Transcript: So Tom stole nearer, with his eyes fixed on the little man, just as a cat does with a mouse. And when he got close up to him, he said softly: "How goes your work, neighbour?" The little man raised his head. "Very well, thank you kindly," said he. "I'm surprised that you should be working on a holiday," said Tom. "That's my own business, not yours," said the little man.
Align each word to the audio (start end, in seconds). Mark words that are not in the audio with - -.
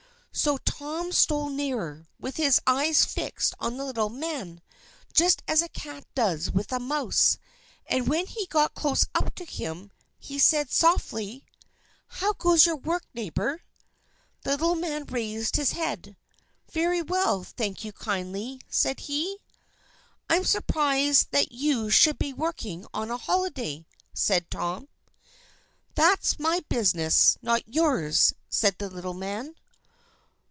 So 0.33 0.57
Tom 0.59 1.11
stole 1.11 1.49
nearer, 1.49 2.07
with 2.17 2.37
his 2.37 2.61
eyes 2.65 3.03
fixed 3.03 3.53
on 3.59 3.75
the 3.75 3.83
little 3.83 4.07
man, 4.07 4.61
just 5.11 5.43
as 5.45 5.61
a 5.61 5.67
cat 5.67 6.05
does 6.15 6.49
with 6.49 6.71
a 6.71 6.79
mouse. 6.79 7.37
And 7.85 8.07
when 8.07 8.27
he 8.27 8.45
got 8.45 8.73
close 8.73 9.05
up 9.13 9.35
to 9.35 9.43
him, 9.43 9.91
he 10.17 10.39
said 10.39 10.71
softly: 10.71 11.43
"How 12.07 12.31
goes 12.31 12.65
your 12.65 12.77
work, 12.77 13.03
neighbour?" 13.13 13.63
The 14.43 14.51
little 14.51 14.73
man 14.75 15.03
raised 15.03 15.57
his 15.57 15.73
head. 15.73 16.15
"Very 16.71 17.01
well, 17.01 17.43
thank 17.43 17.83
you 17.83 17.91
kindly," 17.91 18.61
said 18.69 19.01
he. 19.01 19.37
"I'm 20.29 20.45
surprised 20.45 21.31
that 21.31 21.51
you 21.51 21.89
should 21.89 22.17
be 22.17 22.31
working 22.31 22.87
on 22.93 23.11
a 23.11 23.17
holiday," 23.17 23.85
said 24.13 24.49
Tom. 24.49 24.87
"That's 25.95 26.39
my 26.39 26.55
own 26.55 26.61
business, 26.69 27.37
not 27.41 27.67
yours," 27.67 28.33
said 28.49 28.77
the 28.77 28.89
little 28.89 29.13
man. 29.13 29.55